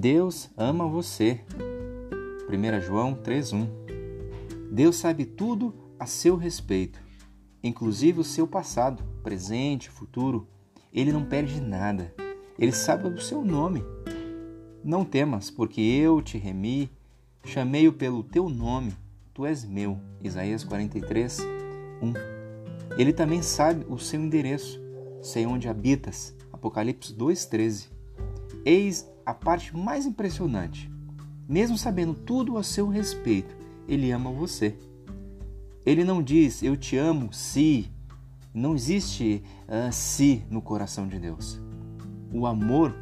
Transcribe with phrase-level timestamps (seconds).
[0.00, 1.40] Deus ama você.
[2.48, 3.68] 1 João 3:1.
[4.72, 6.98] Deus sabe tudo a seu respeito,
[7.62, 10.48] inclusive o seu passado, presente, futuro.
[10.90, 12.14] Ele não perde nada.
[12.58, 13.84] Ele sabe o seu nome.
[14.82, 16.90] Não temas, porque eu te remi,
[17.44, 18.94] chamei-o pelo teu nome.
[19.34, 19.98] Tu és meu.
[20.24, 21.40] Isaías 43,
[22.00, 22.14] 1.
[22.96, 24.80] Ele também sabe o seu endereço.
[25.20, 26.34] Sei onde habitas.
[26.50, 27.90] Apocalipse 2,13.
[28.64, 30.90] Eis a parte mais impressionante.
[31.48, 33.56] Mesmo sabendo tudo a seu respeito,
[33.88, 34.76] ele ama você.
[35.84, 37.90] Ele não diz eu te amo se.
[38.52, 41.60] Não existe uh, se no coração de Deus.
[42.32, 42.94] O amor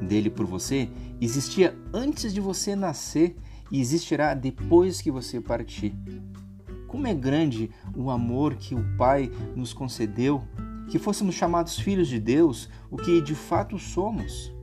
[0.00, 0.88] dele por você
[1.20, 3.36] existia antes de você nascer
[3.70, 5.94] e existirá depois que você partir.
[6.86, 10.42] Como é grande o amor que o Pai nos concedeu,
[10.88, 14.54] que fôssemos chamados filhos de Deus, o que de fato somos.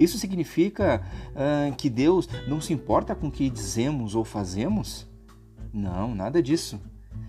[0.00, 5.06] Isso significa uh, que Deus não se importa com o que dizemos ou fazemos?
[5.70, 6.80] Não, nada disso.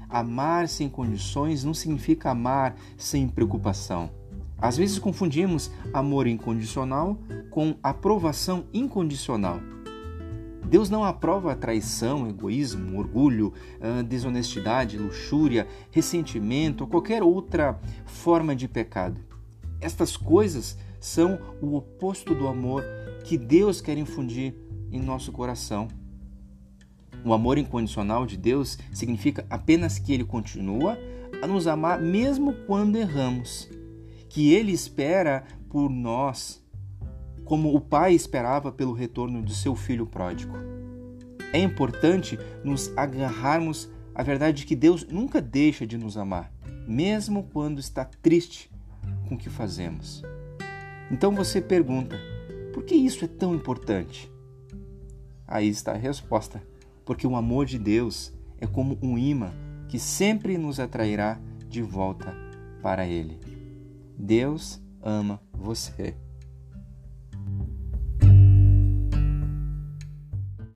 [0.09, 4.09] Amar sem condições não significa amar sem preocupação.
[4.57, 9.59] Às vezes confundimos amor incondicional com aprovação incondicional.
[10.65, 18.69] Deus não aprova traição, egoísmo, orgulho, ah, desonestidade, luxúria, ressentimento ou qualquer outra forma de
[18.69, 19.19] pecado.
[19.81, 22.85] Estas coisas são o oposto do amor
[23.25, 24.55] que Deus quer infundir
[24.91, 25.87] em nosso coração.
[27.25, 30.97] O amor incondicional de Deus significa apenas que Ele continua
[31.41, 33.67] a nos amar mesmo quando erramos,
[34.29, 36.63] que Ele espera por nós
[37.43, 40.55] como o Pai esperava pelo retorno de seu filho pródigo.
[41.51, 46.51] É importante nos agarrarmos à verdade de que Deus nunca deixa de nos amar,
[46.87, 48.71] mesmo quando está triste
[49.27, 50.23] com o que fazemos.
[51.11, 52.17] Então você pergunta:
[52.73, 54.31] por que isso é tão importante?
[55.45, 56.63] Aí está a resposta:
[57.05, 59.51] porque o amor de Deus é como um imã
[59.89, 62.33] que sempre nos atrairá de volta
[62.81, 63.37] para Ele.
[64.17, 66.15] Deus ama você.